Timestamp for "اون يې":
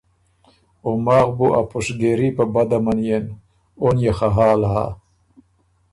3.81-4.11